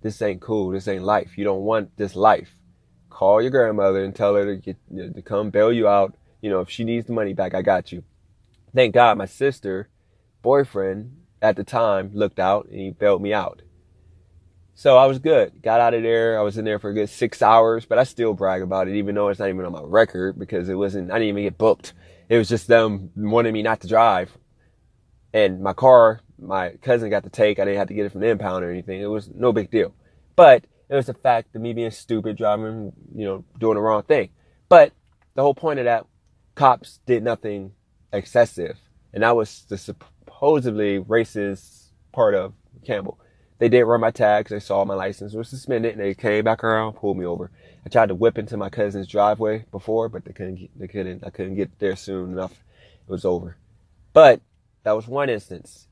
[0.00, 0.70] this ain't cool.
[0.70, 1.36] This ain't life.
[1.36, 2.56] You don't want this life
[3.12, 4.76] call your grandmother and tell her to get
[5.14, 6.14] to come bail you out.
[6.40, 8.02] You know, if she needs the money back, I got you.
[8.74, 9.88] Thank God my sister,
[10.42, 13.62] boyfriend at the time looked out and he bailed me out.
[14.74, 15.62] So I was good.
[15.62, 16.38] Got out of there.
[16.38, 18.96] I was in there for a good six hours, but I still brag about it,
[18.96, 21.58] even though it's not even on my record because it wasn't, I didn't even get
[21.58, 21.92] booked.
[22.28, 24.36] It was just them wanting me not to drive.
[25.34, 27.58] And my car, my cousin got to take.
[27.58, 29.00] I didn't have to get it from the impound or anything.
[29.00, 29.94] It was no big deal.
[30.36, 34.02] But it was the fact of me being stupid, driving, you know, doing the wrong
[34.02, 34.30] thing.
[34.68, 34.92] But
[35.34, 36.06] the whole point of that,
[36.54, 37.72] cops did nothing
[38.12, 38.78] excessive.
[39.12, 42.54] And that was the supposedly racist part of
[42.84, 43.18] Campbell.
[43.62, 44.50] They did run my tags.
[44.50, 47.52] They saw my license was suspended and they came back around, pulled me over.
[47.86, 51.30] I tried to whip into my cousin's driveway before, but they couldn't, they couldn't, I
[51.30, 52.50] couldn't get there soon enough.
[52.50, 53.56] It was over.
[54.12, 54.40] But
[54.82, 55.86] that was one instance.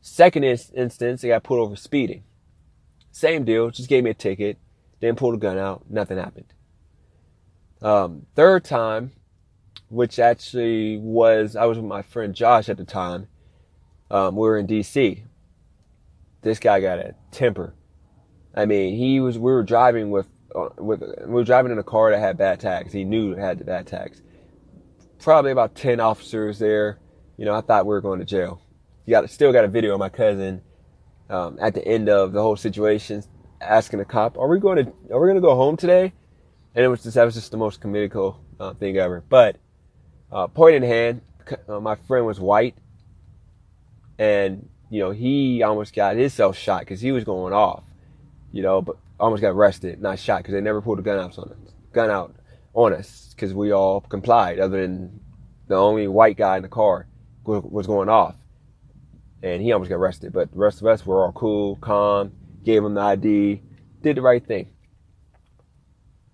[0.00, 2.22] Second instance, I got pulled over speeding.
[3.12, 4.56] Same deal, just gave me a ticket,
[4.98, 6.54] didn't pull the gun out, nothing happened.
[7.82, 9.12] Um, third time,
[9.90, 13.28] which actually was, I was with my friend Josh at the time.
[14.10, 15.27] Um, we were in DC.
[16.42, 17.74] This guy got a temper.
[18.54, 21.84] I mean, he was, we were driving with, uh, with, we were driving in a
[21.84, 22.92] car that had bad tags.
[22.92, 24.22] He knew it had the bad tags.
[25.18, 26.98] Probably about 10 officers there.
[27.36, 28.60] You know, I thought we were going to jail.
[29.04, 30.62] You got, still got a video of my cousin
[31.30, 33.22] um, at the end of the whole situation,
[33.60, 36.12] asking the cop, "Are we going to Are we going to go home today?"
[36.74, 39.22] And it was just that was just the most comical uh, thing ever.
[39.28, 39.56] But
[40.32, 41.22] uh, point in hand,
[41.68, 42.76] uh, my friend was white,
[44.18, 47.84] and you know he almost got himself shot because he was going off.
[48.50, 51.38] You know, but almost got arrested, not shot, because they never pulled a gun out
[51.38, 52.34] on us, gun out
[52.74, 55.20] on us, because we all complied, other than
[55.66, 57.06] the only white guy in the car
[57.44, 58.36] was going off,
[59.42, 60.32] and he almost got arrested.
[60.32, 62.32] But the rest of us were all cool, calm,
[62.64, 63.62] gave him the ID,
[64.02, 64.68] did the right thing.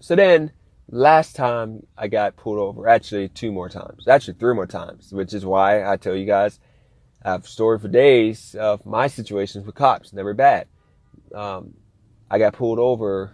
[0.00, 0.52] So then,
[0.88, 5.32] last time I got pulled over, actually two more times, actually three more times, which
[5.32, 6.60] is why I tell you guys
[7.24, 10.66] I have story for days of my situations with cops, never bad.
[11.34, 11.74] Um,
[12.30, 13.32] I got pulled over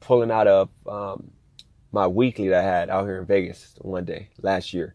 [0.00, 1.30] pulling out of um,
[1.92, 4.94] my weekly that I had out here in Vegas one day last year.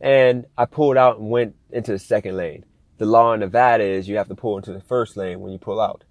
[0.00, 2.64] And I pulled out and went into the second lane.
[2.98, 5.58] The law in Nevada is you have to pull into the first lane when you
[5.58, 6.04] pull out.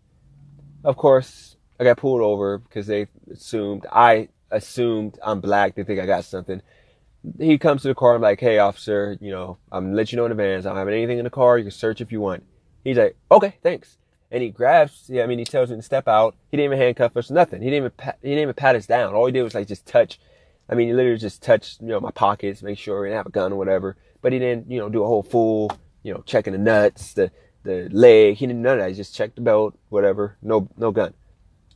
[0.84, 5.76] Of course, I got pulled over because they assumed, I assumed I'm black.
[5.76, 6.62] They think I got something.
[7.38, 8.16] He comes to the car.
[8.16, 10.66] I'm like, hey, officer, you know, I'm letting you know in advance.
[10.66, 11.58] I don't have anything in the car.
[11.58, 12.44] You can search if you want.
[12.84, 13.98] He's like, okay, thanks
[14.32, 15.06] and he grabs.
[15.08, 16.36] Yeah, I mean, he tells me to step out.
[16.50, 17.62] He didn't even handcuff us, nothing.
[17.62, 19.14] He didn't even pat, he didn't even pat us down.
[19.14, 20.20] All he did was like just touch.
[20.70, 23.26] I mean, he literally just touched you know my pockets, make sure he didn't have
[23.28, 23.98] a gun or whatever.
[24.22, 27.30] But he didn't you know do a whole full you know checking the nuts, the
[27.64, 28.38] the leg.
[28.38, 28.90] He didn't none of that.
[28.90, 30.38] He just checked the belt, whatever.
[30.42, 31.14] No no gun.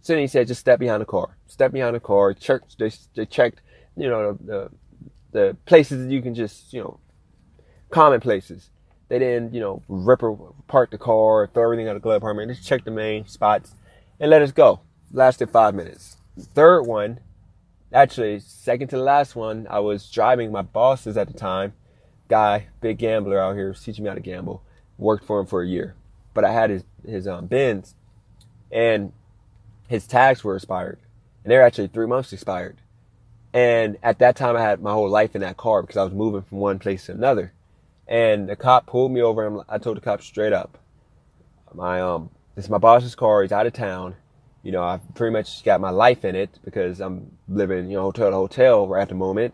[0.02, 1.36] So then he said, just step behind the car.
[1.48, 2.32] Step behind the car.
[2.36, 2.62] Check.
[2.78, 3.62] They, they checked
[3.98, 4.72] you know the, the
[5.36, 7.00] the places that you can just you know
[7.92, 8.70] common places
[9.08, 12.22] they didn't, you know, rip or park the car, throw everything out of the glove
[12.22, 12.52] compartment.
[12.52, 13.76] Just check the main spots
[14.20, 14.82] and let us go.
[15.12, 16.18] Lasted five minutes.
[16.38, 17.20] Third one,
[17.94, 21.74] actually, second to the last one, I was driving my bosses at the time.
[22.28, 24.64] Guy, big gambler out here, was teaching me how to gamble.
[24.98, 25.96] Worked for him for a year.
[26.34, 27.94] But I had his, his um, Benz
[28.72, 29.14] and
[29.88, 30.98] his tags were expired.
[31.44, 32.78] And they're actually three months expired.
[33.56, 36.12] And at that time, I had my whole life in that car because I was
[36.12, 37.54] moving from one place to another.
[38.06, 40.78] And the cop pulled me over and I told the cop straight up,
[41.74, 43.44] my, um, this is my boss's car.
[43.44, 44.16] He's out of town.
[44.62, 48.02] You know, I've pretty much got my life in it because I'm living, you know,
[48.02, 49.54] hotel to hotel right at the moment,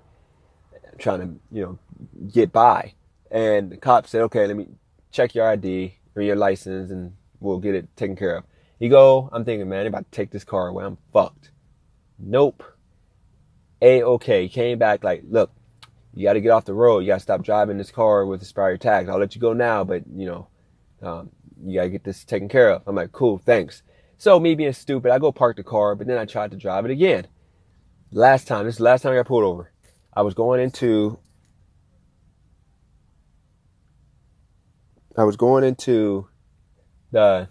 [0.98, 1.80] trying to, you know,
[2.28, 2.94] get by.
[3.30, 4.68] And the cop said, okay, let me
[5.12, 8.46] check your ID or your license and we'll get it taken care of.
[8.80, 10.86] You go, I'm thinking, man, about to take this car away.
[10.86, 11.52] I'm fucked.
[12.18, 12.64] Nope.
[13.82, 14.48] A okay.
[14.48, 15.52] Came back like, look,
[16.14, 17.00] you got to get off the road.
[17.00, 19.10] You got to stop driving this car with expired tags.
[19.10, 20.48] I'll let you go now, but you know,
[21.02, 21.32] um,
[21.64, 22.84] you got to get this taken care of.
[22.86, 23.84] I'm like, cool, thanks.
[24.18, 26.86] So me being stupid, I go park the car, but then I tried to drive
[26.86, 27.28] it again.
[28.12, 29.72] Last time, this is the last time I got pulled over.
[30.14, 31.18] I was going into,
[35.18, 36.28] I was going into
[37.12, 37.48] the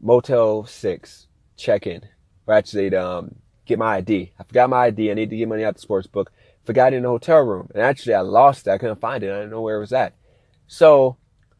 [0.00, 2.02] Motel 6 check-in,
[2.46, 3.36] or actually to um,
[3.68, 4.32] get my ID.
[4.38, 5.10] I forgot my ID.
[5.10, 6.32] I need to get money out the sports book
[6.68, 7.66] forgot it in the hotel room.
[7.72, 8.70] And actually, I lost it.
[8.70, 9.30] I couldn't find it.
[9.30, 10.12] I didn't know where it was at.
[10.66, 11.16] So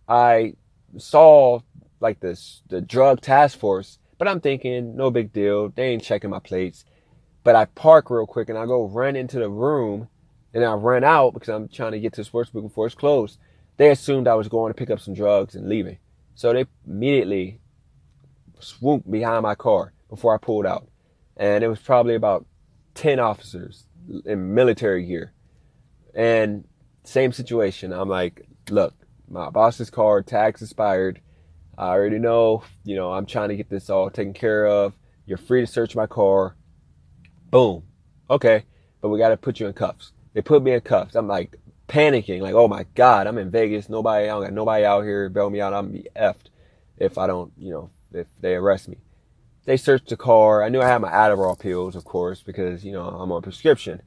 [0.07, 0.53] I
[0.99, 1.61] saw
[1.99, 5.71] like this, the drug task force, but I'm thinking, no big deal.
[5.71, 6.85] They ain't checking my plates.
[7.43, 10.09] But I park real quick and I go run into the room
[10.53, 12.95] and I run out because I'm trying to get to the sports book before it's
[12.95, 13.39] closed.
[13.79, 15.97] They assumed I was going to pick up some drugs and leaving.
[16.35, 17.61] So they immediately
[18.61, 20.87] swooped behind my car before I pulled out.
[21.39, 22.47] And it was probably about
[22.95, 23.87] 10 officers
[24.27, 25.33] in military gear.
[26.15, 26.65] And
[27.05, 27.93] same situation.
[27.93, 28.95] I'm like, look,
[29.29, 31.21] my boss's car, tax expired.
[31.77, 34.95] I already know, you know, I'm trying to get this all taken care of.
[35.27, 36.57] You're free to search my car.
[37.51, 37.85] Boom.
[38.29, 38.65] Okay.
[39.01, 40.13] But we got to put you in cuffs.
[40.35, 41.15] They put me in cuffs.
[41.15, 41.57] I'm like
[41.89, 43.89] panicking, like, oh my God, I'm in Vegas.
[43.89, 45.73] Nobody, I don't got nobody out here bail me out.
[45.73, 46.51] I'm be effed
[46.97, 48.99] if I don't, you know, if they arrest me
[49.69, 50.63] they searched the car.
[50.63, 54.01] I knew I had my Adderall pills, of course, because, you know, I'm on prescription.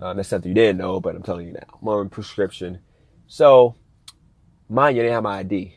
[0.00, 1.78] Um, that's something you didn't know, but I'm telling you now.
[1.82, 2.78] I'm on prescription.
[3.26, 3.74] So,
[4.66, 5.74] mind you, they didn't have my ID.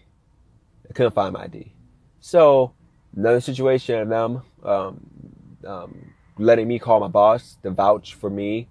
[0.89, 1.73] I couldn't find my ID.
[2.21, 2.73] So,
[3.17, 5.05] another situation of them um,
[5.67, 8.69] um, letting me call my boss to vouch for me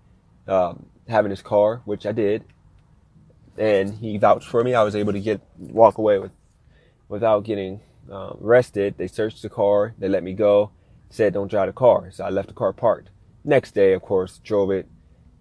[0.49, 2.47] um, having his car, which I did.
[3.59, 4.75] And he vouched for me.
[4.75, 6.33] I was able to get walk away with
[7.11, 8.95] without getting um, arrested.
[8.97, 9.95] They searched the car.
[9.99, 10.71] They let me go.
[11.11, 12.11] Said don't drive the car.
[12.11, 13.11] So I left the car parked.
[13.45, 14.89] Next day, of course, drove it.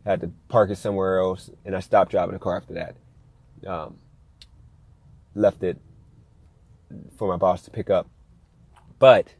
[0.05, 2.95] Had to park it somewhere else, and I stopped driving the car after that.
[3.68, 3.97] Um,
[5.34, 5.80] left it
[7.18, 8.07] for my boss to pick up.
[8.99, 9.34] But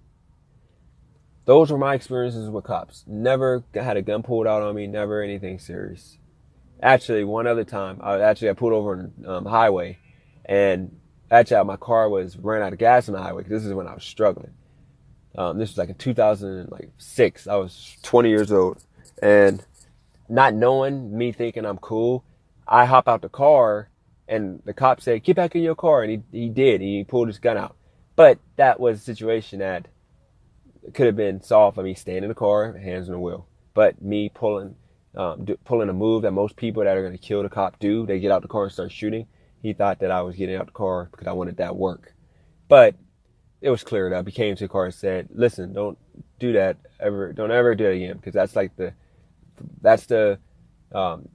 [1.46, 3.04] those were my experiences with cops.
[3.06, 4.88] Never had a gun pulled out on me.
[4.88, 6.18] Never anything serious.
[6.82, 10.00] Actually, one other time, I actually I pulled over on um, highway,
[10.44, 11.00] and
[11.36, 13.44] actually my car was ran out of gas on the highway.
[13.44, 14.54] This is when I was struggling.
[15.38, 17.48] Um, this was like in 2006.
[17.48, 18.84] I was 20 years old,
[19.22, 19.64] and
[20.30, 22.24] not knowing me thinking I'm cool,
[22.68, 23.90] I hop out the car,
[24.28, 26.82] and the cop said, "Get back in your car," and he he did.
[26.82, 27.76] He pulled his gun out.
[28.16, 29.88] But that was a situation that
[30.94, 33.48] could have been solved by me staying in the car, hands on the wheel.
[33.74, 34.76] But me pulling,
[35.16, 38.06] um, pulling a move that most people that are going to kill the cop do,
[38.06, 39.28] they get out the car and start shooting.
[39.66, 42.14] He thought that I was getting out the car because I wanted that work.
[42.68, 42.94] But
[43.62, 44.28] it was cleared up.
[44.28, 45.98] He came to the car and said, listen, don't
[46.38, 47.34] do that ever.
[47.34, 48.18] Don't ever do that again.
[48.18, 48.94] Because that's like the,
[49.82, 50.38] that's the,
[50.92, 51.30] um,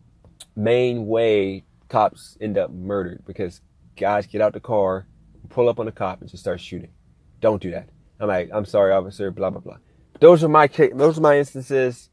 [0.55, 3.63] main way cops end up murdered because
[3.97, 5.09] guys get out the car,
[5.49, 6.93] pull up on the cop and just start shooting.
[7.41, 7.89] Don't do that.
[8.21, 9.79] I'm like, I'm sorry, officer, blah, blah, blah.
[10.13, 12.11] But those are my, those are my instances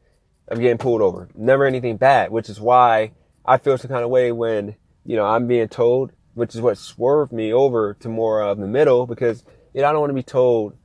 [0.48, 1.28] of getting pulled over.
[1.36, 3.12] Never anything bad, which is why
[3.44, 4.74] I feel some kind of way when,
[5.08, 8.66] you know, I'm being told, which is what swerved me over to more of the
[8.66, 9.42] middle because,
[9.72, 10.76] you know, I don't want to be told,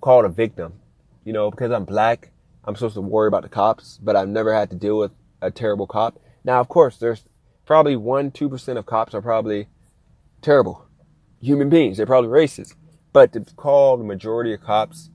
[0.00, 0.72] called a victim,
[1.24, 2.32] you know, because I'm black.
[2.64, 5.52] I'm supposed to worry about the cops, but I've never had to deal with a
[5.52, 6.18] terrible cop.
[6.42, 7.22] Now, of course, there's
[7.66, 9.68] probably one, two percent of cops are probably
[10.42, 10.84] terrible
[11.40, 11.98] human beings.
[11.98, 12.74] They're probably racist.
[13.12, 15.08] But to call the majority of cops,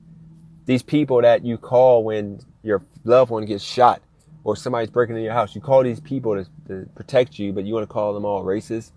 [0.64, 4.00] these people that you call when your loved one gets shot
[4.44, 7.64] or somebody's breaking into your house, you call these people to, to protect you, but
[7.64, 8.92] you want to call them all racist.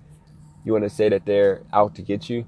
[0.66, 2.46] You want to say that they're out to get you.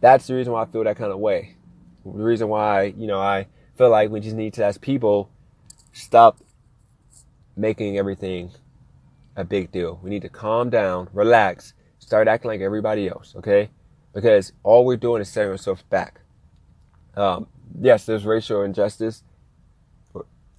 [0.00, 1.56] That's the reason why I feel that kind of way.
[2.04, 3.46] The reason why, you know, I
[3.76, 5.30] feel like we just need to, as people,
[5.92, 6.38] stop
[7.56, 8.52] making everything
[9.36, 10.00] a big deal.
[10.02, 13.68] We need to calm down, relax, start acting like everybody else, okay?
[14.14, 16.20] Because all we're doing is setting ourselves back.
[17.14, 17.46] Um,
[17.78, 19.22] yes, there's racial injustice.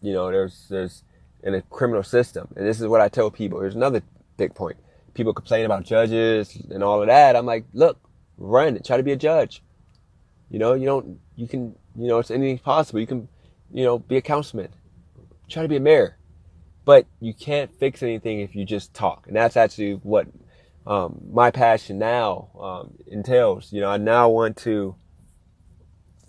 [0.02, 1.04] You know, there's there's
[1.44, 3.60] in a criminal system, and this is what I tell people.
[3.60, 4.02] Here's another
[4.38, 4.78] big point.
[5.14, 7.36] People complain about judges and all of that.
[7.36, 8.00] I'm like, look,
[8.38, 9.64] run and try to be a judge.
[10.50, 13.00] You know, you don't, you can, you know, it's anything possible.
[13.00, 13.28] You can,
[13.72, 14.70] you know, be a councilman,
[15.50, 16.18] try to be a mayor,
[16.86, 19.28] but you can't fix anything if you just talk.
[19.28, 20.28] And that's actually what
[20.88, 23.72] um, my passion now um, entails.
[23.72, 24.96] You know, I now want to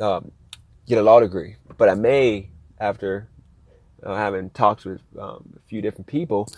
[0.01, 0.33] um,
[0.87, 3.29] get a law degree, but I may, after
[4.05, 6.49] uh, having talks with um, a few different people,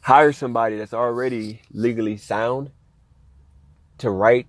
[0.00, 2.70] hire somebody that's already legally sound
[3.98, 4.46] to write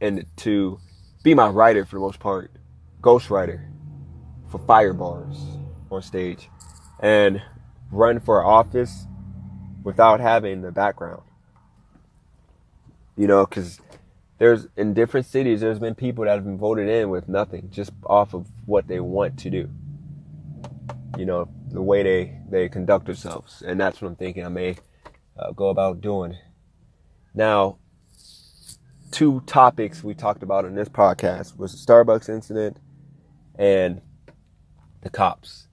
[0.00, 0.78] and to
[1.22, 2.50] be my writer for the most part,
[3.00, 3.68] ghostwriter
[4.48, 5.36] for fire bars
[5.90, 6.48] on stage,
[7.00, 7.42] and
[7.90, 9.06] run for office
[9.82, 11.22] without having the background.
[13.16, 13.80] You know, because
[14.38, 17.90] there's in different cities, there's been people that have been voted in with nothing, just
[18.04, 19.68] off of what they want to do.
[21.16, 24.76] You know, the way they they conduct themselves, and that's what I'm thinking I may
[25.38, 26.36] uh, go about doing.
[27.34, 27.78] Now,
[29.10, 32.78] two topics we talked about in this podcast was the Starbucks incident
[33.58, 34.00] and
[35.02, 35.68] the cops.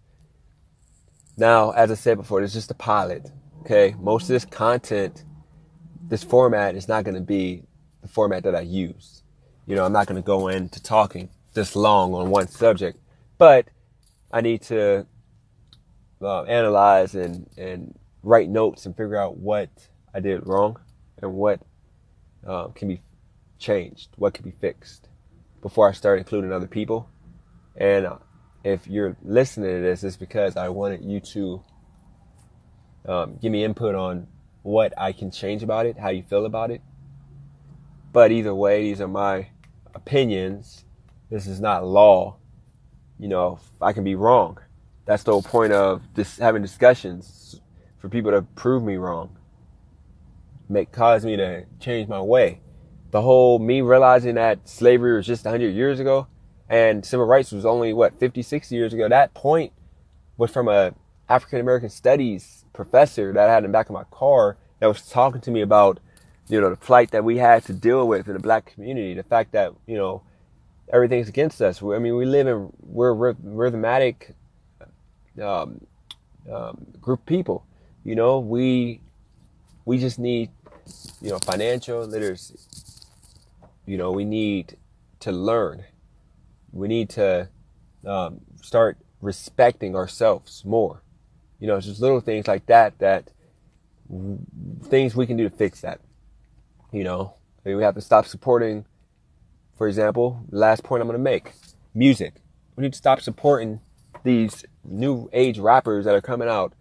[1.38, 3.31] Now, as I said before, it's just a pilot.
[3.61, 5.25] Okay, most of this content,
[6.07, 7.63] this format is not going to be
[8.01, 9.23] the format that I use.
[9.65, 12.99] You know, I'm not going to go into talking this long on one subject,
[13.38, 13.67] but
[14.31, 15.07] I need to
[16.22, 19.70] uh, analyze and and write notes and figure out what
[20.13, 20.80] I did wrong
[21.22, 21.61] and what
[22.45, 23.01] uh, can be
[23.59, 25.07] changed, what can be fixed
[25.61, 27.09] before I start including other people.
[27.76, 28.18] And uh,
[28.63, 31.63] if you're listening to this, it's because I wanted you to
[33.07, 34.28] um, give me input on
[34.63, 36.82] what I can change about it, how you feel about it.
[38.11, 39.49] But either way, these are my
[39.93, 40.86] opinions.
[41.30, 42.38] This is not law.
[43.20, 44.57] You know, I can be wrong.
[45.06, 47.62] That's the whole point of this having discussions
[47.97, 49.38] for people to prove me wrong,
[50.68, 52.62] make cause me to change my way.
[53.12, 56.28] The whole me realizing that slavery was just 100 years ago,
[56.68, 59.08] and civil rights was only what 50 60 years ago.
[59.08, 59.74] That point
[60.38, 60.93] was from a
[61.28, 65.10] african american studies professor that i had in the back of my car that was
[65.10, 65.99] talking to me about
[66.47, 69.14] you know the plight that we had to deal with in the black community.
[69.14, 70.22] The fact that you know
[70.91, 71.82] everything's against us.
[71.82, 74.34] I mean we live in we're rhythmatic
[75.41, 75.81] um,
[76.51, 77.65] um, group of people
[78.03, 79.01] you know we
[79.86, 80.49] we just need
[81.21, 82.55] you know financial literacy
[83.86, 84.77] you know we need
[85.19, 85.83] to learn
[86.71, 87.47] we need to
[88.05, 91.01] um, start respecting ourselves more.
[91.59, 93.31] You know, it's just little things like that that
[94.83, 96.01] things we can do to fix that.
[96.91, 97.33] You know,
[97.63, 98.86] we have to stop supporting,
[99.77, 101.53] for example, last point I'm going to make
[101.93, 102.36] music.
[102.75, 103.79] We need to stop supporting
[104.26, 106.73] these new age rappers that are coming out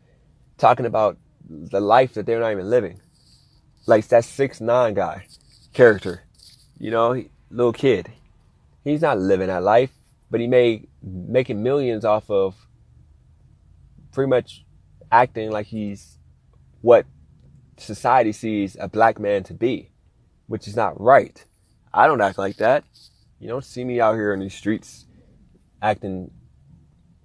[0.59, 1.17] talking about
[1.49, 3.01] the life that they're not even living.
[3.87, 5.27] Like that six nine guy
[5.73, 6.25] character,
[6.79, 8.11] you know, little kid
[8.85, 9.91] he's not living that life,
[10.31, 12.55] but he may making millions off of
[14.13, 14.65] pretty much
[15.11, 16.19] acting like he's
[16.83, 17.07] what
[17.79, 19.91] society sees a black man to be,
[20.47, 21.45] which is not right.
[21.93, 22.85] I don't act like that.
[23.41, 25.07] You don't see me out here in these streets
[25.83, 26.31] acting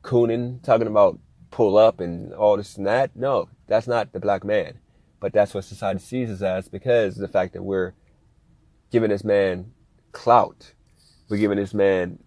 [0.02, 1.20] cooning, talking about
[1.52, 3.16] pull up and all this and that.
[3.16, 4.80] No, that's not the black man.
[5.20, 7.94] But that's what society sees us as because of the fact that we're
[8.92, 9.72] giving this man
[10.12, 10.74] clout.
[11.30, 12.20] We're giving this man,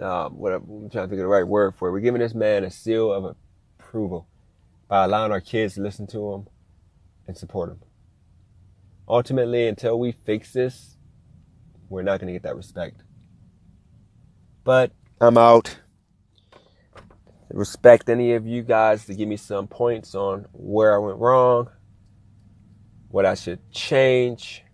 [0.00, 1.92] um, what I'm trying to think of the right word for it.
[1.92, 3.36] We're giving this man a seal of
[3.78, 4.28] approval
[4.88, 6.46] by allowing our kids to listen to him
[7.26, 7.80] and support him.
[9.08, 10.96] Ultimately, until we fix this,
[11.88, 13.02] we're not going to get that respect.
[14.64, 15.78] But I'm out.
[17.50, 21.70] Respect any of you guys to give me some points on where I went wrong,
[23.08, 24.64] what I should change,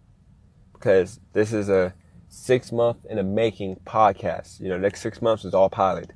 [0.72, 1.94] because this is a
[2.28, 4.60] six month in a making podcast.
[4.60, 6.12] You know, next six months is all pilot.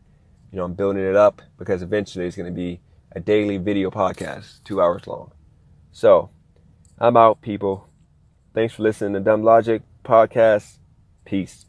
[0.51, 2.81] You know, I'm building it up because eventually it's going to be
[3.13, 5.33] a daily video podcast, two hours long.
[5.93, 6.31] So,
[6.99, 7.89] I'm out, people.
[8.55, 10.79] Thanks for listening to Dumb Logic Podcast.
[11.27, 11.66] Peace.